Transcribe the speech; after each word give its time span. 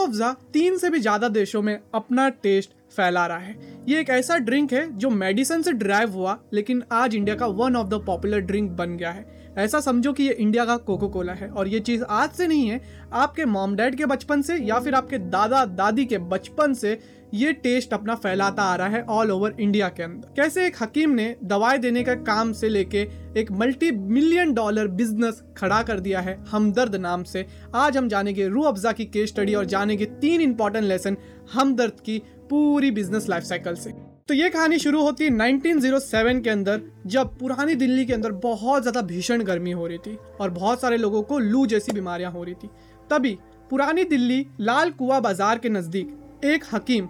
अफ़ज़ा 0.00 0.32
तीन 0.52 0.76
से 0.78 0.90
भी 0.90 1.00
ज़्यादा 1.00 1.28
देशों 1.28 1.62
में 1.62 1.78
अपना 1.94 2.28
टेस्ट 2.28 2.70
फैला 2.96 3.26
रहा 3.26 3.38
है। 3.38 3.56
ये 3.88 4.00
एक 4.00 4.10
ऐसा 4.10 4.36
ड्रिंक 4.38 4.72
है 4.72 4.86
जो 4.98 5.10
मेडिसिन 5.10 5.62
से 5.62 5.72
ड्राइव 5.72 6.12
हुआ, 6.12 6.38
लेकिन 6.52 6.82
आज 6.92 7.14
इंडिया 7.14 7.36
का 7.36 7.46
one 7.46 7.76
of 7.76 7.88
the 7.88 8.02
popular 8.06 8.40
drink 8.40 8.70
बन 8.70 8.96
गया 8.96 9.10
है। 9.10 9.39
ऐसा 9.58 9.80
समझो 9.80 10.12
कि 10.12 10.22
ये 10.22 10.32
इंडिया 10.32 10.64
का 10.64 10.76
कोको 10.78 11.08
कोला 11.08 11.32
है 11.32 11.48
और 11.48 11.68
ये 11.68 11.80
चीज़ 11.80 12.02
आज 12.04 12.30
से 12.30 12.46
नहीं 12.46 12.68
है। 12.68 12.80
आपके 13.12 13.44
मॉम 13.44 13.74
डैड 13.76 13.96
के 13.96 14.06
बचपन 14.06 14.42
से 14.42 14.56
या 14.56 14.78
फिर 14.80 14.94
आपके 14.94 15.18
दादा, 15.18 15.64
दादी 15.64 16.04
के 16.04 16.18
बचपन 16.18 16.74
से 16.74 16.98
ये 17.34 17.52
टेस्ट 17.52 17.92
अपना 17.94 18.14
फैलाता 18.14 18.62
आ 18.62 18.74
रहा 18.76 18.88
है 18.88 19.02
ऑल 19.02 19.30
ओवर 19.30 19.54
इंडिया 19.60 19.88
के 19.88 20.02
अंदर। 20.02 20.32
कैसे 20.36 20.66
एक 20.66 20.76
हकीम 20.80 21.10
ने 21.10 21.34
दवाई 21.44 21.78
देने 21.78 22.02
का 22.02 22.14
काम 22.14 22.52
से 22.52 22.68
लेके 22.68 23.06
एक 23.40 23.52
मल्टी 23.52 23.90
मिलियन 23.90 24.52
डॉलर 24.54 24.88
बिज़नेस 24.90 25.42
खड़ा 25.56 25.82
कर 25.82 26.00
दिया 26.00 26.20
है 26.20 26.36
हमदर्द 26.50 26.96
नाम 26.96 27.22
से। 27.22 27.46
आज 27.74 27.96
हम 27.96 28.08
जानेंगे 28.08 28.48
रू 28.48 28.62
अफजा 28.62 28.92
की 28.92 29.04
केस 29.06 29.28
स्टडी 29.28 29.54
और 29.54 29.64
जानेंगे 29.64 30.04
तीन 30.20 30.40
इंपॉर्टेंट 30.40 30.84
लेसन 30.84 31.16
हमदर्द 31.52 32.00
की 32.06 32.18
पूरी 32.50 32.90
बिज़नेस 32.90 33.28
लाइफ 33.28 33.44
साइकिल 33.44 33.74
से। 33.74 33.90
तो 34.30 34.34
ये 34.34 34.48
कहानी 34.50 34.78
शुरू 34.78 35.00
होती 35.02 35.24
है 35.24 35.30
1907 35.30 36.40
के 36.42 36.50
अंदर, 36.50 36.80
जब 37.06 37.36
पुरानी 37.38 37.74
दिल्ली 37.74 38.04
के 38.06 38.12
अंदर 38.12 38.32
बहुत 38.34 38.82
ज़्यादा 38.82 39.00
भीषण 39.02 39.42
गर्मी 39.44 39.70
हो 39.70 39.86
रही 39.86 39.98
थी 39.98 40.16
और 40.40 40.50
बहुत 40.50 40.80
सारे 40.80 40.96
लोगों 40.96 41.22
को 41.22 41.38
लू 41.38 41.64
जैसी 41.66 41.92
बीमारियाँ 41.92 42.30
हो 42.32 42.42
रही 42.44 42.54
थी। 42.54 42.68
तभी 43.10 43.36
पुरानी 43.70 44.04
दिल्ली 44.04 44.46
लाल 44.60 44.90
कुआ 44.92 45.18
बाज़ार 45.20 45.58
के 45.58 45.68
नज़दीक 45.68 46.44
एक 46.44 46.64
हकीम 46.72 47.08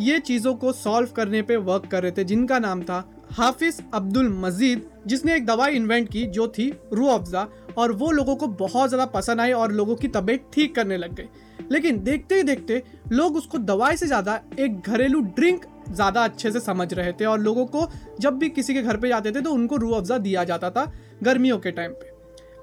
ये 0.00 0.18
चीज़ों 0.20 0.54
को 0.54 0.72
सॉल्व 0.74 1.08
करने 1.16 1.42
पे 1.42 1.56
वर्क 1.58 1.86
कर 1.86 2.02
रहे 2.02 2.12
थे, 2.12 2.24
जिनका 2.24 2.58
नाम 2.58 2.82
था 2.82 3.04
हाफिज 3.32 3.82
अब्दुल 3.94 4.28
मजीद, 4.36 4.86
जिसने 5.06 5.34
एक 5.36 5.46
दवाई 5.46 5.74
इन्वेंट 5.76 6.08
की 6.08 6.24
जो 6.28 6.46
थी 6.48 6.72
रू 6.92 7.06
अफजा, 7.08 7.46
और 7.78 7.92
वो 7.92 8.10
लोगों 8.10 8.36
को 8.36 8.46
बहुत 8.46 8.88
ज़्यादा 8.88 9.06
पसंद 9.10 9.40
आई 9.40 9.52
और 9.54 9.72
लोगों 9.72 9.96
की 9.96 10.08
तबीयत 10.10 10.46
ठीक 10.52 10.74
करने 10.74 10.96
लग 10.96 11.14
गई। 11.14 11.28
लेकिन 11.72 12.02
देखते 12.04 12.34
ही 12.34 12.42
देखते 12.44 12.82
लोग 13.12 13.36
उसको 13.36 13.58
दवाई 13.58 13.96
से 13.96 14.06
ज़्यादा 14.06 14.40
एक 14.58 14.80
घरेलू 14.80 15.20
ड्रिंक 15.20 15.64
ज़्यादा 15.90 16.24
अच्छे 16.24 16.50
से 16.52 16.60
समझ 16.60 16.92
रहे 16.94 17.12
थे 17.12 17.24
और 17.24 17.40
लोगों 17.40 17.66
को 17.66 17.88
जब 18.20 18.38
भी 18.38 18.48
किसी 18.50 18.74
के 18.74 18.82
घर 18.82 18.96
पे 18.96 19.08
जाते 19.08 19.32
थे 19.32 19.40
तो 19.40 19.52
उनको 19.52 19.76
रू 19.76 19.90
अफजा 19.92 20.18
दिया 20.20 20.44
जाता 20.44 20.70
था 20.70 20.90
गर्मियों 21.22 21.58
के 21.58 21.70
टाइम 21.72 21.92
पे। 21.92 22.18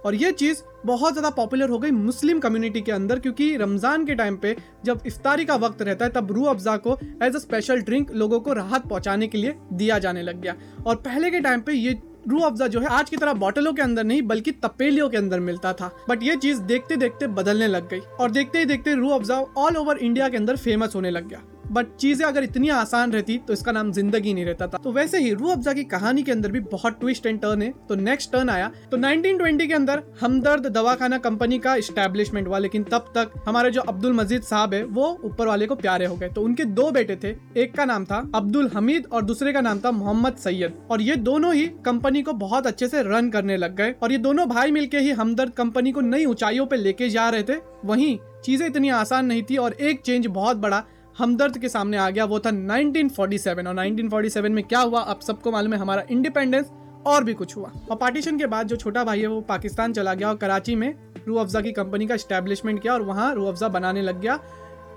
और 0.05 0.15
ये 0.15 0.31
चीज़ 0.33 0.61
बहुत 0.85 1.13
ज़्यादा 1.13 1.29
पॉपुलर 1.35 1.69
हो 1.69 1.77
गई 1.79 1.91
मुस्लिम 1.91 2.39
कम्युनिटी 2.39 2.81
के 2.81 2.91
अंदर 2.91 3.19
क्योंकि 3.19 3.55
रमज़ान 3.57 4.05
के 4.05 4.15
टाइम 4.15 4.35
पे 4.37 4.55
जब 4.85 5.01
इफ्तारी 5.05 5.45
का 5.45 5.55
वक्त 5.57 5.81
रहता 5.81 6.05
है 6.05 6.11
तब 6.11 6.31
रू 6.31 6.43
अफ़ज़ा 6.45 6.75
को 6.77 6.97
एज 7.23 7.35
अ 7.35 7.39
स्पेशल 7.39 7.81
ड्रिंक 7.81 8.11
लोगों 8.13 8.39
को 8.39 8.53
राहत 8.53 8.85
पहुँचाने 8.85 9.27
के 9.27 9.37
लिए 9.37 9.55
दिया 9.73 9.97
जाने 9.99 10.21
लग 10.23 10.41
गया। 10.41 10.55
और 10.85 10.95
पहले 10.97 11.31
के 11.31 11.39
टाइम 11.39 11.61
पे 11.61 11.73
ये 11.73 11.97
रू 12.29 12.39
अफ़ज़ा 12.41 12.67
जो 12.67 12.79
है 12.79 12.87
आज 12.89 13.09
की 13.09 13.17
तरह 13.17 13.33
बॉटलों 13.35 13.73
के 13.73 13.81
अंदर 13.81 14.03
नहीं 14.03 14.21
बल्कि 14.23 14.51
तपेलियों 14.53 15.09
के 15.09 15.17
अंदर 15.17 15.39
मिलता 15.41 15.73
था। 15.73 15.91
बट 16.09 16.23
ये 16.23 16.35
चीज़ 16.37 16.61
देखते 16.63 16.95
देखते 16.97 17.27
बदलने 17.33 17.67
लग 17.67 17.89
गई 17.89 17.99
और 18.19 18.31
देखते 18.31 18.59
ही 18.59 18.65
देखते 18.65 18.95
रू 18.95 19.09
अफ़ज़ा 19.09 19.39
ऑल 19.57 19.77
ओवर 19.77 19.97
इंडिया 19.99 20.29
के 20.29 20.37
अंदर 20.37 20.55
फ़ेमस 20.57 20.95
होने 20.95 21.11
लग 21.11 21.27
गया। 21.27 21.41
बट 21.71 21.95
चीज़ें 21.95 22.25
अगर 22.25 22.43
इतनी 22.43 22.69
आसान 22.69 23.11
रहती 23.11 23.37
तो 23.37 23.53
इसका 23.53 23.71
नाम 23.71 23.91
ज़िंदगी 23.91 24.33
नहीं 24.33 24.45
रहता 24.45 24.67
था। 24.67 24.77
तो 24.77 24.91
वैसे 24.91 25.19
ही 25.19 25.33
रू 25.33 25.47
अफजा 25.47 25.73
की 25.73 25.83
कहानी 25.85 26.23
के 26.23 26.31
अंदर 26.31 26.51
भी 26.51 26.59
बहुत 26.67 26.99
ट्विस्ट 26.99 27.25
एंड 27.25 27.39
टर्न 27.41 27.61
है। 27.61 27.73
तो 27.89 27.95
नेक्स्ट 27.97 28.31
टर्न 28.31 28.49
आया। 28.49 28.71
तो 28.91 28.97
1920 28.97 29.67
के 29.67 29.73
अंदर 29.73 30.03
हमदर्द 30.21 30.67
दवाखाना 30.67 31.17
कंपनी 31.17 31.59
का 31.59 31.79
स्टैब्लिशमेंट 31.81 32.47
हुआ। 32.47 32.57
लेकिन 32.57 32.83
तब 32.83 33.11
तक 33.15 33.31
हमारे 33.47 33.71
जो 33.71 33.81
अब्दुल 33.83 34.13
मजीद 34.13 34.41
साहब 34.43 34.73
है, 34.73 34.83
वो 34.83 35.19
ऊपर 35.25 35.47
वाले 35.47 35.65
को 35.67 35.75
प्यारे 35.75 36.05
हो 36.05 36.15
गए। 36.15 36.29
तो 36.29 36.41
उनके 36.41 36.65
दो 36.65 36.89
बेटे 36.91 37.15
थे। 37.15 37.35
एक 37.61 37.75
का 37.75 37.85
नाम 37.85 38.05
था 38.05 38.17
अब्दुल 38.35 38.67
हमीद 38.67 39.07
और 39.11 39.25
दूसरे 39.25 39.53
का 39.53 39.61
नाम 39.61 39.79
था 39.79 39.91
मोहम्मद 39.93 40.35
सैयद। 40.37 40.77
और 40.91 41.01
ये 41.01 41.15
दोनों 41.17 41.53
ही 41.53 41.65
कंपनी 41.85 42.21
को 42.21 42.33
बहुत 42.35 42.67
अच्छे 42.67 42.87
से 42.87 43.01
रन 43.03 43.29
करने 43.29 43.57
लग 43.57 43.75
गए। 43.75 43.95
और 44.03 44.11
ये 44.11 44.17
दोनों 44.19 44.47
भाई 44.49 44.71
मिलके 44.71 44.99
ही 44.99 45.11
हमदर्द 45.13 45.53
कंपनी 45.53 45.91
को 45.91 46.01
नई 46.01 46.25
ऊंचाइयों 46.25 46.65
पे 46.65 46.77
लेके 46.77 47.09
जा 47.09 47.29
रहे 47.29 47.43
थे। 47.43 47.59
वहीं 47.85 48.17
चीज़ें 48.43 48.67
इतनी 48.67 48.89
आसान 48.89 49.25
नहीं 49.25 49.43
थी 49.43 49.57
और 49.57 49.73
एक 49.73 50.01
चेंज 50.01 50.27
बहुत 50.27 50.57
बड़ा 50.57 50.83
हमदर्द 51.17 51.57
के 51.57 51.69
सामने 51.69 51.97
आ 51.97 52.09
गया, 52.09 52.25
वो 52.25 52.39
था 52.39 52.49
1947 52.49 53.67
और 53.67 53.73
1947 53.75 54.49
में 54.49 54.63
क्या 54.63 54.79
हुआ 54.79 54.99
अब 54.99 55.19
सबको 55.19 55.51
मालूम 55.51 55.73
है, 55.73 55.79
हमारा 55.79 56.03
इंडिपेंडेंस 56.11 56.71
और 57.07 57.23
भी 57.23 57.33
कुछ 57.33 57.55
हुआ। 57.57 57.71
और 57.91 57.97
पार्टीशन 57.97 58.37
के 58.37 58.45
बाद 58.45 58.67
जो 58.67 58.75
छोटा 58.75 59.03
भाई 59.03 59.21
है, 59.21 59.27
वो 59.27 59.41
पाकिस्तान 59.41 59.93
चला 59.93 60.13
गया 60.13 60.29
और 60.29 60.35
कराची 60.35 60.75
में 60.75 60.93
रू 61.27 61.35
अफजा 61.35 61.61
की 61.61 61.71
कंपनी 61.71 62.07
का 62.07 62.17
स्टैब्लिशमेंट 62.17 62.81
किया 62.81 62.93
और 62.93 63.01
वहाँ 63.01 63.33
रू 63.35 63.45
अफजा 63.45 63.67
बनाने 63.67 64.01
लग 64.01 64.21
गया। 64.21 64.39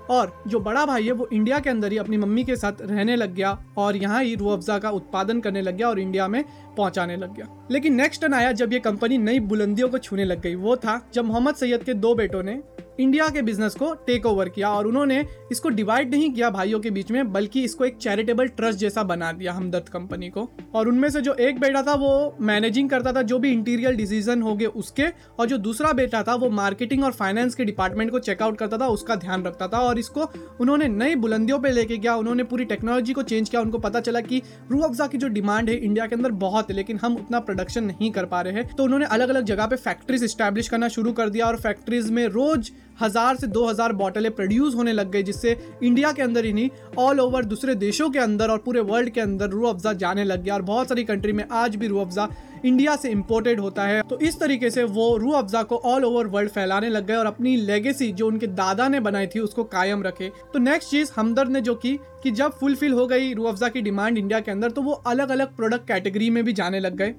और 0.09 0.43
जो 0.47 0.59
बड़ा 0.59 0.85
भाई 0.85 1.03
है, 1.03 1.11
वो 1.11 1.27
इंडिया 1.33 1.59
के 1.59 1.69
अंदर 1.69 1.91
ही 1.91 1.97
अपनी 1.97 2.17
मम्मी 2.17 2.43
के 2.43 2.55
साथ 2.55 2.81
रहने 2.81 3.15
लग 3.15 3.33
गया 3.33 3.57
और 3.77 3.95
यहाँ 3.95 4.23
ही 4.23 4.35
रू 4.35 4.47
अफजा 4.47 4.77
का 4.79 4.89
उत्पादन 4.89 5.39
करने 5.39 5.61
लग 5.61 5.77
गया 5.77 5.89
और 5.89 5.99
इंडिया 5.99 6.27
में 6.27 6.43
पहुँचाने 6.77 7.17
लग 7.17 7.35
गया। 7.35 7.47
लेकिन 7.71 7.95
नेक्स्ट 7.95 8.21
टर्न 8.21 8.33
आया 8.33 8.51
जब 8.51 8.73
ये 8.73 8.79
कंपनी 8.79 9.17
नई 9.17 9.39
बुलंदियों 9.39 9.89
को 9.89 9.97
छूने 9.97 10.25
लग 10.25 10.41
गई। 10.41 10.55
वो 10.55 10.75
था 10.75 11.01
जब 11.13 11.25
मोहम्मद 11.25 11.55
सैयद 11.55 11.83
के 11.83 11.93
दो 11.93 12.15
बेटों 12.15 12.43
ने 12.43 12.61
इंडिया 13.01 13.27
के 13.29 13.41
बिज़नेस 13.41 13.75
को 13.75 13.93
टेक 14.07 14.25
ओवर 14.25 14.49
किया 14.49 14.69
और 14.69 14.87
उन्होंने 14.87 15.25
इसको 15.51 15.69
डिवाइड 15.69 16.11
नहीं 16.11 16.29
किया 16.31 16.49
भाइयों 16.49 16.79
के 16.79 16.89
बीच 16.89 17.11
में, 17.11 17.31
बल्कि 17.33 17.63
इसको 17.63 17.85
एक 17.85 17.97
चैरिटेबल 17.97 18.47
ट्रस्ट 18.47 18.79
जैसा 18.79 19.03
बना 19.03 19.31
दिया 19.31 19.53
हमदर्द 19.53 19.89
कंपनी 19.89 20.29
को। 20.29 20.47
और 20.75 20.87
उनमें 20.87 21.09
से 21.09 21.21
जो 21.21 21.33
एक 21.33 21.59
बेटा 21.59 21.81
था, 21.83 21.93
वो 21.93 22.37
मैनेजिंग 22.41 22.89
करता 22.89 23.13
था 23.13 23.21
जो 23.23 23.39
भी 23.39 23.51
इंटीरियर 23.51 23.95
डिसीज़न 23.95 24.41
हो 24.41 24.55
गए 24.55 24.65
उसके, 24.65 25.07
और 25.39 25.47
जो 25.47 25.57
दूसरा 25.59 25.93
बेटा 25.93 26.21
था, 26.23 26.35
वो 26.35 26.49
मार्केटिंग 26.51 27.03
और 27.03 27.11
फाइनेंस 27.13 27.55
के 27.55 27.65
डिपार्टमेंट 27.65 28.11
को 28.11 28.19
चेकआउट 28.19 28.57
करता 28.57 28.77
था, 28.77 28.87
उसका 28.89 29.15
ध्यान 29.15 29.43
रखता 29.43 29.67
था 29.67 29.79
और 29.79 29.99
इसको 29.99 30.29
उन्होंने 30.61 30.87
नई 30.87 31.15
बुलंदियों 31.17 31.59
पर 31.59 31.71
लेके 31.71 31.97
गया, 31.97 32.15
उन्होंने 32.15 32.43
पूरी 32.43 32.65
टेक्नोलॉजी 32.65 33.13
को 33.13 33.23
चेंज 33.23 33.49
किया, 33.49 33.61
उनको 33.61 33.77
पता 33.79 33.99
चला 33.99 34.21
कि 34.21 34.41
रू 34.71 34.79
अफजा 34.81 35.07
की 35.07 35.17
जो 35.17 35.27
डिमांड 35.29 35.69
है 35.69 35.75
इंडिया 35.75 36.05
के 36.05 36.15
अंदर 36.15 36.31
बहुत 36.41 36.69
है, 36.69 36.75
लेकिन 36.75 36.99
हम 37.01 37.15
उतना 37.15 37.39
प्रोडक्शन 37.41 37.83
नहीं 37.83 38.11
कर 38.11 38.25
पा 38.25 38.41
रहे 38.41 38.53
हैं। 38.53 38.75
तो 38.75 38.83
उन्होंने 38.83 39.05
अलग 39.07 39.29
अलग 39.29 39.45
जगह 39.45 39.65
पे 39.65 39.75
फैक्ट्रीज 39.77 40.23
स्टैब्लिश 40.31 40.69
करना 40.69 40.87
शुरू 40.89 41.11
कर 41.13 41.29
दिया 41.29 41.45
और 41.45 41.57
फैक्ट्रीज 41.57 42.09
में 42.11 42.25
रोज 42.29 42.71
हज़ार 43.01 43.35
से 43.35 43.47
दो 43.49 43.65
हज़ार 43.65 43.93
बॉटलें 43.93 44.31
प्रोड्यूस 44.31 44.75
होने 44.75 44.93
लग 44.93 45.11
गई, 45.11 45.23
जिससे 45.23 45.57
इंडिया 45.83 46.11
के 46.11 46.21
अंदर 46.21 46.45
ही 46.45 46.53
नहीं 46.53 46.69
ऑल 46.99 47.19
ओवर 47.19 47.45
दूसरे 47.45 47.75
देशों 47.77 48.09
के 48.09 48.19
अंदर 48.19 48.49
और 48.49 48.57
पूरे 48.59 48.81
वर्ल्ड 48.83 49.09
के 49.09 49.21
अंदर 49.21 49.49
रू 49.49 49.65
अफजा 49.65 49.93
जाने 49.95 50.23
लग 50.23 50.43
गया। 50.43 50.53
और 50.53 50.61
बहुत 50.63 50.89
सारी 50.89 51.03
कंट्री 51.03 51.33
में 51.33 51.45
आज 51.53 51.75
भी 51.75 51.87
रू 51.87 51.99
अफजा 51.99 52.27
इंडिया 52.65 52.95
से 52.95 53.09
इम्पोर्टेड 53.09 53.59
होता 53.59 53.83
है। 53.83 54.01
तो 54.09 54.17
इस 54.19 54.39
तरीके 54.39 54.69
से 54.69 54.83
वो 54.85 55.15
रू 55.17 55.31
अफजा 55.33 55.61
को 55.63 55.77
ऑल 55.85 56.05
ओवर 56.05 56.27
वर्ल्ड 56.27 56.49
फैलाने 56.51 56.89
लग 56.89 57.05
गए 57.05 57.15
और 57.15 57.25
अपनी 57.25 57.55
लेगेसी 57.57 58.11
जो 58.11 58.27
उनके 58.27 58.47
दादा 58.49 58.87
ने 58.87 58.99
बनाई 58.99 59.27
थी, 59.27 59.39
उसको 59.39 59.63
कायम 59.65 60.03
रखे। 60.03 60.31
तो 60.53 60.59
नेक्स्ट 60.59 60.89
चीज़ 60.89 61.11
हमदर्द 61.15 61.51
ने 61.51 61.61
जो 61.61 61.75
की, 61.75 61.97
कि 62.23 62.31
जब 62.31 62.51
फुलफिल 62.51 62.93
हो 62.93 63.07
गई 63.07 63.33
रू 63.33 63.43
अफजा 63.45 63.67
की 63.69 63.81
डिमांड 63.81 64.17
इंडिया 64.17 64.39
के 64.39 64.51
अंदर 64.51 64.71
तो 64.71 64.81
वो 64.81 64.91
अलग 65.07 65.29
अलग 65.31 65.55
प्रोडक्ट 65.55 65.87
कैटेगरी 65.87 66.29
में 66.29 66.43
भी 66.43 66.53
जाने 66.53 66.79
लग 66.79 66.95
गए। 66.95 67.13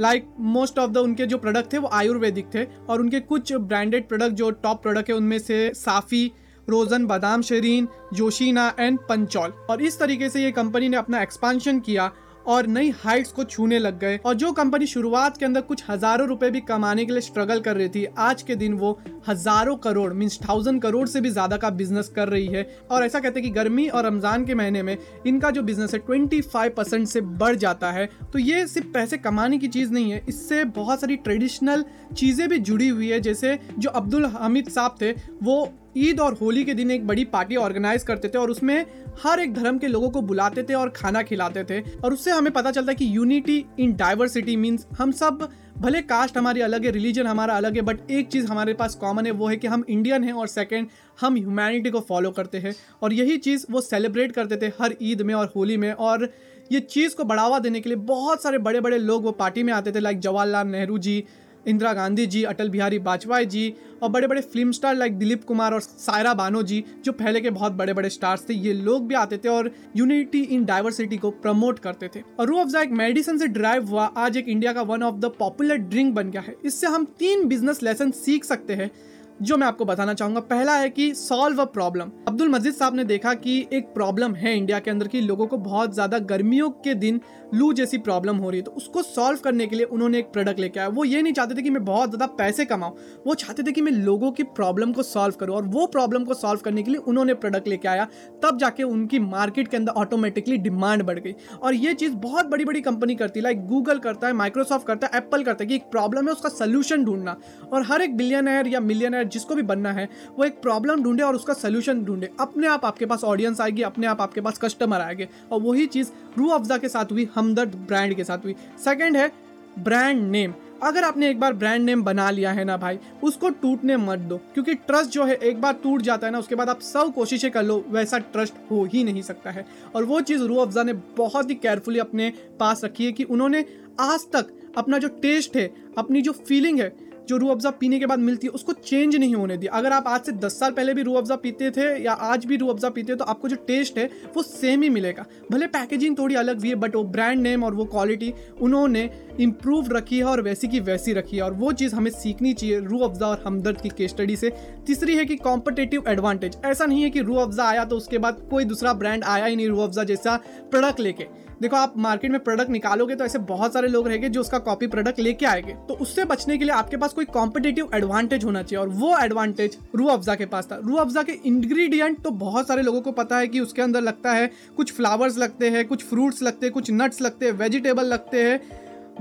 लाइक 0.00 0.26
मोस्ट 0.40 0.78
ऑफ़ 0.78 0.90
द 0.90 0.96
उनके 0.96 1.26
जो 1.26 1.38
प्रोडक्ट 1.38 1.72
थे 1.72 1.78
वो 1.78 1.88
आयुर्वेदिक 1.92 2.46
थे 2.54 2.64
और 2.64 3.00
उनके 3.00 3.20
कुछ 3.20 3.52
ब्रांडेड 3.52 4.08
प्रोडक्ट 4.08 4.34
जो 4.34 4.50
टॉप 4.50 4.82
प्रोडक्ट 4.82 5.10
है, 5.10 5.16
उनमें 5.16 5.38
से 5.38 5.70
साफ़ी, 5.74 6.30
रोजन, 6.68 7.06
बादाम, 7.06 7.42
शरीन, 7.42 7.88
जोशीना 8.14 8.72
एंड 8.78 8.98
पंचौल। 9.08 9.52
और 9.70 9.82
इस 9.82 9.98
तरीके 9.98 10.28
से 10.28 10.42
ये 10.42 10.50
कंपनी 10.52 10.88
ने 10.88 10.96
अपना 10.96 11.22
एक्सपांशन 11.22 11.80
किया 11.80 12.10
और 12.46 12.66
नई 12.66 12.90
हाइट्स 12.98 13.32
को 13.32 13.44
छूने 13.44 13.78
लग 13.78 13.98
गए। 13.98 14.18
और 14.18 14.34
जो 14.34 14.52
कंपनी 14.52 14.86
शुरुआत 14.86 15.36
के 15.36 15.44
अंदर 15.44 15.60
कुछ 15.62 15.82
हज़ारों 15.88 16.26
रुपए 16.28 16.50
भी 16.50 16.60
कमाने 16.62 17.04
के 17.04 17.12
लिए 17.12 17.20
स्ट्रगल 17.22 17.60
कर 17.60 17.76
रही 17.76 17.88
थी, 17.88 18.04
आज 18.06 18.42
के 18.42 18.54
दिन 18.56 18.74
वो 18.74 18.98
हज़ारों 19.28 19.76
करोड़ 19.78 20.12
मीन्स 20.14 20.38
थाउज़ेंड 20.40 20.80
करोड़ 20.82 21.06
से 21.08 21.20
भी 21.20 21.30
ज़्यादा 21.30 21.56
का 21.56 21.70
बिज़नेस 21.72 22.08
कर 22.08 22.28
रही 22.28 22.46
है। 22.46 22.66
और 22.90 23.04
ऐसा 23.04 23.20
कहते 23.20 23.40
हैं 23.40 23.48
कि 23.48 23.54
गर्मी 23.54 23.86
और 23.88 24.06
रमज़ान 24.06 24.44
के 24.44 24.54
महीने 24.54 24.82
में 24.82 24.96
इनका 25.26 25.50
जो 25.50 25.62
बिज़नेस 25.62 25.94
है 25.94 25.98
ट्वेंटी 26.00 26.40
फाइव 26.42 26.72
परसेंट 26.76 27.06
से 27.08 27.20
बढ़ 27.20 27.56
जाता 27.56 27.90
है। 27.92 28.08
तो 28.32 28.38
ये 28.38 28.66
सिर्फ़ 28.66 28.88
पैसे 28.88 29.18
कमाने 29.18 29.58
की 29.58 29.68
चीज़ 29.68 29.92
नहीं 29.92 30.10
है, 30.12 30.22
इससे 30.28 30.64
बहुत 30.66 31.00
सारी 31.00 31.16
ट्रेडिशनल 31.18 31.84
चीज़ें 32.14 32.48
भी 32.48 32.58
जुड़ी 32.60 32.88
हुई 32.88 33.08
है। 33.08 33.20
जैसे 33.20 33.58
जो 33.78 33.90
अब्दुल 33.92 34.26
हमीद 34.26 34.68
साहब 34.70 34.96
थे, 35.00 35.10
वो 35.12 35.72
ईद 35.96 36.20
और 36.20 36.34
होली 36.34 36.64
के 36.64 36.74
दिन 36.74 36.90
एक 36.90 37.06
बड़ी 37.06 37.24
पार्टी 37.24 37.56
ऑर्गेनाइज 37.56 38.02
करते 38.02 38.28
थे 38.28 38.38
और 38.38 38.50
उसमें 38.50 38.84
हर 39.22 39.40
एक 39.40 39.54
धर्म 39.54 39.78
के 39.78 39.86
लोगों 39.86 40.10
को 40.10 40.22
बुलाते 40.22 40.62
थे 40.62 40.74
और 40.74 40.88
खाना 40.88 41.22
खिलाते 41.22 41.64
थे। 41.64 41.80
और 42.04 42.12
उससे 42.12 42.30
हमें 42.30 42.52
पता 42.52 42.70
चलता 42.70 42.92
है 42.92 42.96
कि 42.96 43.16
यूनिटी 43.16 43.64
इन 43.78 43.94
डाइवर्सिटी 43.96 44.56
मीन्स 44.56 44.86
हम 44.98 45.12
सब 45.12 45.48
भले 45.78 46.00
कास्ट 46.02 46.36
हमारी 46.38 46.60
अलग 46.60 46.84
है 46.84 46.90
रिलीजन 46.90 47.26
हमारा 47.26 47.54
अलग 47.54 47.76
है 47.76 47.82
बट 47.82 48.10
एक 48.10 48.28
चीज़ 48.28 48.46
हमारे 48.46 48.74
पास 48.74 48.94
कॉमन 48.94 49.26
है, 49.26 49.32
वो 49.32 49.48
है 49.48 49.56
कि 49.56 49.66
हम 49.66 49.84
इंडियन 49.88 50.24
हैं 50.24 50.32
और 50.32 50.46
सेकंड 50.46 50.88
हम 51.20 51.34
ह्यूमैनिटी 51.34 51.90
को 51.90 52.00
फॉलो 52.00 52.30
करते 52.30 52.58
हैं। 52.58 52.74
और 53.02 53.12
यही 53.12 53.36
चीज़ 53.38 53.66
वो 53.70 53.80
सेलिब्रेट 53.80 54.32
करते 54.32 54.56
थे 54.56 54.72
हर 54.80 54.94
ईद 55.02 55.22
में 55.22 55.34
और 55.34 55.52
होली 55.56 55.76
में। 55.76 55.92
और 55.92 56.28
ये 56.72 56.80
चीज़ 56.80 57.14
को 57.16 57.24
बढ़ावा 57.24 57.58
देने 57.58 57.80
के 57.80 57.88
लिए 57.90 57.98
बहुत 57.98 58.42
सारे 58.42 58.58
बड़े 58.58 58.80
बड़े 58.80 58.98
लोग 58.98 59.24
वो 59.24 59.32
पार्टी 59.32 59.62
में 59.62 59.72
आते 59.72 59.92
थे 59.92 60.00
लाइक 60.00 60.18
जवाहरलाल 60.18 60.66
नेहरू 60.66 60.98
जी 60.98 61.24
इंदिरा 61.66 61.92
गांधी 61.92 62.26
जी, 62.26 62.42
अटल 62.44 62.68
बिहारी 62.68 62.98
वाजपेयी 62.98 63.46
जी 63.46 63.74
और 64.02 64.08
बड़े 64.08 64.26
बड़े 64.26 64.40
film 64.40 64.72
star 64.72 64.94
like 64.96 65.18
Dilip 65.18 65.44
Kumar 65.44 65.74
और 65.74 65.80
सायरा 65.80 66.34
बानो 66.34 66.62
जी, 66.62 66.84
जो 67.04 67.12
पहले 67.12 67.40
के 67.40 67.50
बहुत 67.50 67.72
बड़े 67.72 67.92
बड़े 67.92 68.10
स्टार्स 68.10 68.48
थे, 68.48 68.54
ये 68.54 68.72
लोग 68.72 69.06
भी 69.08 69.14
आते 69.14 69.38
थे 69.38 69.48
और 69.48 69.70
यूनिटी 69.96 70.40
इन 70.40 70.64
डाइवर्सिटी 70.64 71.16
को 71.16 71.30
प्रमोट 71.30 71.78
करते 71.78 72.08
थे। 72.14 72.22
और 72.40 72.48
रू 72.48 72.56
अफजा 72.56 72.80
एक 72.80 72.90
मेडिसिन 72.92 73.38
से 73.38 73.46
ड्राइव 73.48 73.88
हुआ, 73.88 74.04
आज 74.06 74.36
एक 74.36 74.48
इंडिया 74.48 74.72
का 74.72 74.82
one 74.82 75.02
of 75.02 75.14
the 75.14 75.32
popular 75.38 75.76
drink 75.76 76.14
बन 76.14 76.30
गया 76.30 76.42
है। 76.42 76.56
इससे 76.64 76.86
हम 76.86 77.04
तीन 77.18 77.46
बिज़नेस 77.48 77.82
लेसन 77.82 78.10
सीख 78.10 78.44
सकते 78.44 78.74
हैं। 78.74 78.90
जो 79.38 79.56
मैं 79.56 79.66
आपको 79.66 79.84
बताना 79.84 80.12
चाहूँगा, 80.14 80.40
पहला 80.40 80.76
है 80.76 80.90
कि 80.90 81.12
solve 81.14 81.60
a 81.62 81.64
problem 81.66 82.10
Abdul 82.28 82.48
Majeed 82.48 82.74
साहब 82.74 82.94
ने 82.94 83.04
देखा 83.04 83.32
कि 83.36 83.58
एक 83.72 83.86
प्रॉब्लम 83.94 84.34
है 84.34 84.56
इंडिया 84.56 84.78
के 84.78 84.90
अंदर 84.90 85.08
की 85.08 85.20
लोगों 85.20 85.46
को 85.46 85.56
बहुत 85.58 85.94
ज़्यादा 85.94 86.18
गर्मियों 86.20 86.68
के 86.78 86.94
दिन 86.94 87.20
लू 87.54 87.72
जैसी 87.72 87.98
प्रॉब्लम 87.98 88.36
हो 88.36 88.50
रही 88.50 88.58
है। 88.58 88.64
तो 88.64 88.70
उसको 88.70 89.02
सॉल्व 89.02 89.38
करने 89.38 89.66
के 89.66 89.76
लिए 89.76 89.86
उन्होंने 89.86 90.18
एक 90.18 90.30
प्रोडक्ट 90.32 90.60
लेके 90.60 90.80
आया। 90.80 90.88
वो 90.88 91.04
ये 91.04 91.22
नहीं 91.22 91.32
चाहते 91.32 91.54
थे 91.54 91.62
कि 91.62 91.70
मैं 91.70 91.84
बहुत 91.84 92.10
ज़्यादा 92.10 92.26
पैसे 92.36 92.64
कमाऊं। 92.64 92.92
वो 93.26 93.34
चाहते 93.34 93.62
थे 93.62 93.72
कि 93.72 93.80
मैं 93.80 93.92
लोगों 93.92 94.30
की 94.32 94.42
प्रॉब्लम 94.52 94.92
को 94.92 95.02
सॉल्व 95.02 95.34
करूँ 95.40 95.56
और 95.56 95.64
वो 95.66 95.86
प्रॉब्लम 95.86 96.24
को 96.24 96.34
सॉल्व 96.34 96.60
करने 96.60 96.82
के 96.82 96.90
लिए 96.90 97.00
उन्होंने 97.02 97.34
प्रोडक्ट 97.34 97.68
लेके 97.68 97.88
आया। 97.88 98.06
तब 98.42 98.58
जाके 98.58 98.82
उनकी 98.82 99.18
मार्केट 99.18 99.68
के 99.68 99.76
अंदर 99.76 99.92
ऑटोमेटिकली 99.94 100.56
डिमांड 100.58 101.02
बढ़ 101.02 101.18
गई। 101.18 101.34
और 101.62 101.74
ये 101.74 101.94
चीज़ 101.94 102.14
बहुत 102.18 102.46
बड़ी 102.46 102.64
बड़ी 102.64 102.80
कंपनी 102.80 103.14
करती 103.14 103.40
है। 103.40 103.44
लाइक 103.44 103.66
गूगल 103.66 103.98
करता 103.98 104.26
है 104.26 104.32
माइक्रोसॉफ्ट 104.34 104.86
करता 104.86 105.06
है 105.06 105.18
एप्पल 105.18 105.44
करता 105.44 105.64
है 105.64 105.68
कि 105.68 105.74
एक 105.74 105.90
प्रॉब्लम 105.90 106.26
है, 106.26 106.32
उसका 106.32 106.48
सोल्यूशन 106.50 107.04
ढूंढना। 107.04 107.36
और 107.72 107.82
हर 107.82 108.02
एक 108.02 108.16
बिलियनर 108.16 108.68
या 108.68 108.80
मिलियनर 108.82 109.23
जिसको 109.28 109.54
भी 109.54 109.62
बनना 109.62 109.92
है, 109.92 110.08
वो 110.38 110.44
एक 110.44 110.62
प्रॉब्लम 110.62 111.02
ढूंढे 111.02 111.22
और 111.22 111.34
उसका 111.34 111.54
सोल्यूशन 111.54 112.04
ढूंढे। 112.04 112.30
अपने 112.40 112.66
आप 112.66 112.84
आपके 112.84 113.06
पास 113.06 113.24
ऑडियंस 113.24 113.60
आएगी, 113.60 113.82
अपने 113.82 114.06
आप 114.06 114.20
आपके 114.20 114.40
पास 114.40 114.58
कस्टमर 114.58 115.00
आएँगे। 115.00 115.28
और 115.52 115.60
वही 115.60 115.86
चीज़ 115.86 116.10
रू 116.38 116.48
अफजा 116.48 116.78
के 116.78 116.88
साथ 116.88 117.04
हुई, 117.04 117.28
हमदर्द 117.34 117.74
ब्रांड 117.74 118.14
के 118.14 118.24
साथ 118.24 118.38
हुई। 118.38 118.54
सेकेंड 118.84 119.16
है 119.16 119.32
ब्रांड 119.78 120.22
नेम 120.22 120.54
अगर 120.82 121.04
आपने 121.04 121.30
एक 121.30 121.40
बार 121.40 121.52
ब्रांड 121.52 121.84
नेम 121.84 122.02
बना 122.02 122.30
लिया 122.30 122.52
है 122.52 122.64
ना 122.64 122.76
भाई, 122.76 122.98
उसको 123.22 123.48
टूटने 123.48 123.96
मत 123.96 124.18
दो। 124.18 124.36
क्योंकि 124.36 124.74
ट्रस्ट 124.74 125.10
जो 125.10 125.24
है, 125.24 125.34
एक 125.34 125.60
बार 125.60 125.72
टूट 125.72 126.02
जाता 126.02 126.26
है 126.26 126.32
ना, 126.32 126.38
उसके 126.38 126.54
बाद 126.54 126.68
आप 126.68 126.80
सब 126.80 127.14
कोशिशें 127.14 127.50
कर 127.50 127.62
लो, 127.62 127.84
वैसा 127.88 128.18
ट्रस्ट 128.18 128.54
हो 128.70 128.84
ही 128.84 129.04
नहीं 129.04 129.22
सकता 129.22 129.50
है। 129.50 129.66
और 129.94 130.04
वो 130.04 130.20
चीज़ 130.20 130.42
रू 130.42 130.56
अफजा 130.56 130.82
ने 130.82 130.92
बहुत 130.92 131.50
ही 131.50 131.54
केयरफुली 131.54 131.98
अपने 131.98 132.32
पास 132.60 132.84
रखी 132.84 133.04
है 133.04 133.12
कि 133.12 133.24
उन्होंने 133.24 133.64
आज 134.00 134.20
तक 134.32 134.72
अपना 134.78 134.98
जो 134.98 135.08
टेस्ट 135.08 135.56
है, 135.56 135.74
अपनी 135.98 136.22
जो 136.22 136.32
फीलिंग 136.32 136.80
है 136.80 137.13
जो 137.28 137.36
रू 137.36 137.48
अफ़ज़ा 137.48 137.70
पीने 137.72 137.98
के 137.98 138.06
बाद 138.06 138.18
मिलती 138.20 138.46
है, 138.46 138.50
उसको 138.52 138.72
चेंज 138.74 139.16
नहीं 139.16 139.34
होने 139.34 139.56
दिया। 139.56 139.72
अगर 139.72 139.92
आप 139.92 140.08
आज 140.08 140.20
से 140.22 140.32
दस 140.34 140.58
साल 140.60 140.72
पहले 140.72 140.94
भी 140.94 141.02
रू 141.02 141.14
अफ़ज़ा 141.14 141.36
पीते 141.36 141.70
थे 141.70 141.86
या 142.04 142.12
आज 142.12 142.44
भी 142.44 142.56
रू 142.56 142.66
अफ़ज़ा 142.68 142.88
पीते 142.90 143.12
हो 143.12 143.18
तो 143.18 143.24
आपको 143.26 143.48
जो 143.48 143.56
टेस्ट 143.66 143.98
है, 143.98 144.08
वो 144.36 144.42
सेम 144.42 144.82
ही 144.82 144.88
मिलेगा। 144.90 145.24
भले 145.50 145.66
पैकेजिंग 145.68 146.18
थोड़ी 146.18 146.34
अलग 146.36 146.60
भी 146.60 146.68
है 146.68 146.74
बट 146.76 146.96
वो 146.96 147.02
ब्रांड 147.06 147.40
नेम 147.40 147.64
और 147.64 147.74
वो 147.74 147.84
क्वालिटी 147.86 148.32
उन्होंने 148.60 149.08
इम्प्रूव 149.40 149.88
रखी 149.92 150.18
है 150.18 150.24
और 150.24 150.40
वैसी 150.42 150.68
की 150.68 150.80
वैसी 150.82 151.12
रखी 151.12 151.36
है। 151.36 151.42
और 151.42 151.52
वो 151.54 151.72
चीज़ 151.74 151.94
हमें 151.94 152.10
सीखनी 152.12 152.52
चाहिए 152.54 152.80
रू 152.80 152.98
अफ़ज़ा 153.00 153.26
और 153.26 153.42
हमदर्द 153.46 153.80
की 153.80 153.88
केस 153.88 154.10
स्टडी 154.10 154.36
से। 154.36 154.50
तीसरी 154.86 155.16
है 155.16 155.24
कि 155.24 155.36
कॉम्पिटेटिव 155.38 156.04
एडवांटेज 156.08 156.56
ऐसा 156.64 156.86
नहीं 156.86 157.02
है 157.02 157.10
कि 157.10 157.20
रू 157.22 157.34
अफ़ज़ा 157.36 157.64
आया 157.64 157.84
तो 157.84 157.96
उसके 157.96 158.18
बाद 158.18 158.46
कोई 158.50 158.64
दूसरा 158.64 158.92
ब्रांड 158.94 159.24
आया 159.24 159.44
ही 159.44 159.56
नहीं 159.56 159.68
रू 159.68 159.78
अफ़ज़ा 159.78 160.04
जैसा 160.04 160.36
प्रोडक्ट 160.70 161.00
लेके। 161.00 161.26
देखो, 161.62 161.76
आप 161.76 161.94
मार्केट 161.96 162.30
में 162.30 162.40
प्रोडक्ट 162.40 162.70
निकालोगे 162.70 163.14
तो 163.14 163.24
ऐसे 163.24 163.38
बहुत 163.38 163.72
सारे 163.72 163.88
लोग 163.88 164.08
रहेंगे 164.08 164.28
जो 164.28 164.40
उसका 164.40 164.58
कॉपी 164.58 164.86
प्रोडक्ट 164.86 165.20
लेके 165.20 165.46
आएँगे। 165.46 165.72
तो 165.88 165.94
उससे 165.94 166.24
बचने 166.24 166.58
के 166.58 166.64
लिए 166.64 166.74
आपके 166.74 166.96
पास 166.96 167.12
कोई 167.12 167.24
कॉम्पिटेटिव 167.24 167.90
एडवांटेज 167.94 168.44
होना 168.44 168.62
चाहिए। 168.62 168.82
और 168.82 168.88
वो 168.88 169.18
एडवांटेज 169.18 169.78
रू 169.94 170.06
अफजा 170.06 170.34
के 170.34 170.46
पास 170.46 170.68
था। 170.72 170.80
रू 170.84 170.96
अफजा 170.96 171.22
के 171.22 171.32
इंग्रेडिएंट 171.32 172.22
तो 172.22 172.30
बहुत 172.30 172.68
सारे 172.68 172.82
लोगों 172.82 173.00
को 173.00 173.12
पता 173.12 173.38
है 173.38 173.48
कि 173.48 173.60
उसके 173.60 173.82
अंदर 173.82 174.00
लगता 174.00 174.32
है, 174.32 174.50
कुछ 174.76 174.92
फ्लावर्स 174.92 175.38
लगते 175.38 175.70
हैं, 175.70 175.86
कुछ 175.88 176.04
फ्रूट्स 176.04 176.42
लगते 176.42 176.66
हैं, 176.66 176.72
कुछ 176.72 176.90
नट्स 176.90 177.22
लगते 177.22 177.46
हैं 177.46 177.52
वेजिटेबल 177.52 178.04
लगते 178.04 178.42
हैं। 178.42 178.60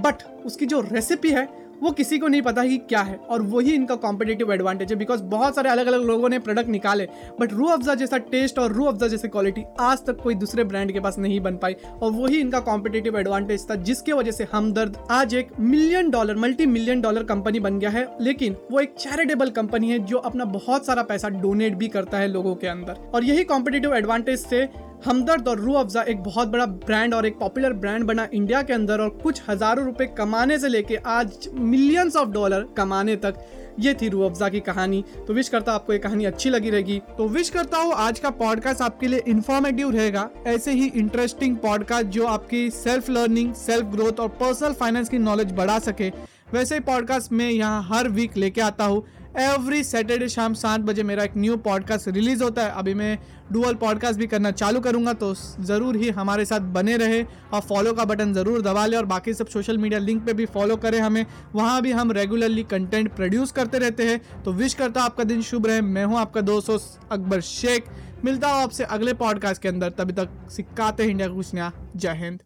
बट 0.01 0.23
उसकी 0.45 0.65
जो 0.65 0.79
रेसिपी 0.81 1.29
है 1.29 1.62
वो 1.83 1.91
किसी 1.91 2.17
को 2.19 2.27
नहीं 2.27 2.41
पता 2.41 2.63
कि 2.63 2.77
क्या 2.79 3.01
है। 3.01 3.15
और 3.29 3.41
वही 3.43 3.71
इनका 3.71 3.95
कॉम्पिटेटिव 3.97 4.51
एडवांटेज 4.53 4.91
है 4.91 4.97
बिकॉज़ 4.97 5.23
बहुत 5.23 5.55
सारे 5.55 5.69
अलग 5.69 5.87
अलग 5.87 6.03
लोगों 6.03 6.29
ने 6.29 6.39
प्रोडक्ट 6.39 6.69
निकाले 6.69 7.07
बट 7.39 7.53
रू 7.53 7.65
अफजा 7.65 7.95
जैसा 7.95 8.17
टेस्ट 8.17 8.59
और 8.59 8.73
रू 8.73 8.85
अफजा 8.85 9.07
जैसी 9.07 9.27
क्वालिटी 9.27 9.63
आज 9.79 10.05
तक 10.05 10.21
कोई 10.23 10.35
दूसरे 10.35 10.63
ब्रांड 10.63 10.91
के 10.91 10.99
पास 10.99 11.17
नहीं 11.19 11.39
बन 11.39 11.57
पाई। 11.57 11.75
और 12.01 12.11
वही 12.11 12.37
इनका 12.37 12.59
कॉम्पिटेटिव 12.59 13.17
एडवांटेज 13.19 13.69
था, 13.69 13.75
जिसके 13.75 14.13
वजह 14.13 14.31
से 14.31 14.47
हमदर्द 14.51 14.97
आज 15.11 15.35
एक 15.35 15.49
million 15.59 16.09
dollar 16.09 16.35
multi 16.35 16.65
million 16.65 17.01
dollar 17.01 17.23
company 17.23 17.59
बन 17.59 17.79
गया 17.79 17.89
है। 17.89 18.07
लेकिन 18.21 18.55
वो 18.71 18.79
एक 18.79 18.93
चैरिटेबल 18.99 19.49
कंपनी 19.49 19.89
है, 19.89 19.99
जो 19.99 20.17
अपना 20.17 20.45
बहुत 20.45 20.85
सारा 20.85 21.03
पैसा 21.03 21.29
डोनेट 21.29 21.75
भी 21.75 21.87
करता 21.87 22.17
है 22.17 22.27
लोगों 22.27 22.55
के 22.55 22.67
अंदर। 22.67 22.93
और 23.13 23.23
यही 23.23 23.43
कॉम्पिटेटिव 23.43 23.95
एडवांटेज 23.95 24.39
से 24.39 24.67
हमदर्द 25.05 25.47
और 25.47 25.59
रू 25.59 25.73
अफजा 25.73 26.01
एक 26.01 26.21
बहुत 26.23 26.47
बड़ा 26.47 26.65
ब्रांड 26.65 27.13
और 27.13 27.25
एक 27.25 27.37
पॉपुलर 27.39 27.73
ब्रांड 27.75 28.03
बना 28.03 28.27
इंडिया 28.33 28.61
के 28.61 28.73
अंदर 28.73 29.01
और 29.01 29.09
कुछ 29.23 29.41
हज़ारों 29.49 29.85
रुपए 29.85 30.05
कमाने 30.17 30.57
से 30.59 30.67
लेके 30.67 30.95
आज 30.95 31.49
मिलियंस 31.53 32.15
ऑफ़ 32.15 32.29
डॉलर 32.29 32.65
कमाने 32.77 33.15
तक 33.15 33.43
ये 33.79 33.93
थी 33.93 34.09
रू 34.09 34.21
अफजा 34.21 34.49
की 34.49 34.59
कहानी। 34.59 35.03
तो 35.27 35.33
विश 35.33 35.49
करता 35.49 35.73
आपको 35.73 35.93
ये 35.93 35.99
कहानी 35.99 36.25
अच्छी 36.25 36.49
लगी 36.49 36.69
रहेगी। 36.69 36.99
तो 37.17 37.27
विश 37.27 37.49
करता 37.49 37.77
हूँ 37.77 37.93
आज 37.95 38.19
का 38.19 38.29
पॉडकास्ट 38.31 38.81
आपके 38.81 39.07
लिए 39.07 39.23
इन्फॉर्मेटिव 39.27 39.89
रहेगा। 39.91 40.29
ऐसे 40.47 40.71
ही 40.71 40.85
इंटरेस्टिंग 40.87 41.57
पॉडकास्ट 41.57 42.07
जो 42.07 42.25
आपकी 42.27 42.69
सेल्फ 42.71 43.09
लर्निंग 43.09 43.53
सेल्फ 43.55 43.85
ग्रोथ 43.95 44.19
और 44.19 44.29
पर्सनल 44.39 44.73
फाइनेंस 44.73 45.09
की 45.09 45.17
नॉलेज 45.19 45.51
बढ़ा 45.51 45.77
सके, 45.79 46.09
वैसे 46.53 46.75
ही 46.75 46.81
पॉडकास्ट 46.83 47.31
में 47.31 47.49
यहाँ 47.49 47.83
हर 47.83 48.09
वीक 48.09 48.37
लेके 48.37 48.61
आता 48.61 48.85
हूँ। 48.85 49.03
एवरी 49.35 49.83
सैटरडे 49.83 50.27
शाम 50.29 50.53
सात 50.53 50.81
बजे 50.81 51.03
मेरा 51.03 51.23
एक 51.23 51.37
न्यू 51.37 51.55
पॉडकास्ट 51.57 52.07
रिलीज़ 52.07 52.43
होता 52.43 52.63
है। 52.63 52.71
अभी 52.71 52.93
मैं 52.93 53.17
डुअल 53.51 53.73
पॉडकास्ट 53.75 54.19
भी 54.19 54.27
करना 54.27 54.51
चालू 54.51 54.79
करूँगा 54.79 55.13
तो 55.13 55.33
ज़रूर 55.61 55.95
ही 55.95 56.09
हमारे 56.09 56.45
साथ 56.45 56.59
बने 56.75 56.97
रहे 56.97 57.23
और 57.23 57.61
फॉलो 57.61 57.93
का 57.93 58.05
बटन 58.05 58.33
ज़रूर 58.33 58.61
दबा 58.61 58.85
ले 58.85 58.97
और 58.97 59.05
बाकी 59.05 59.33
सब 59.33 59.47
सोशल 59.47 59.77
मीडिया 59.77 59.99
लिंक 59.99 60.23
पे 60.25 60.33
भी 60.33 60.45
फॉलो 60.45 60.75
करें 60.77 60.99
हमें। 60.99 61.25
वहाँ 61.55 61.81
भी 61.81 61.91
हम 61.91 62.11
रेगुलरली 62.11 62.63
कंटेंट 62.65 63.11
प्रोड्यूस 63.15 63.51
करते 63.51 63.79
रहते 63.79 64.09
हैं। 64.09 64.21
तो 64.43 64.53
विश 64.53 64.73
करता 64.73 65.01
हूँ 65.01 65.05
आपका 65.05 65.23
दिन 65.23 65.41
शुभ 65.41 65.67
रहे। 65.67 65.81
मैं 65.81 66.05
हूँ 66.05 66.19
आपका 66.19 66.41
दोस्त 66.43 66.99
अकबर 67.11 67.41
शेख। 67.41 67.89
मिलता 68.25 68.47
हूँ 68.47 68.63
आपसे 68.63 68.83
अगले 68.85 69.13
पॉडकास्ट 69.15 69.61
के 69.61 69.69
अंदर। 69.69 69.89
तभी 69.89 70.13
तक 70.13 70.39
सिक्काते 70.51 71.03
इंडिया 71.03 71.27
कुछ 71.29 71.53
नया। 71.53 71.71
जय 71.95 72.19
हिंद। 72.23 72.43